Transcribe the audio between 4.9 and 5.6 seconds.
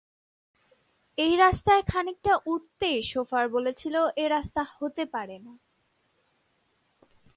পারে না।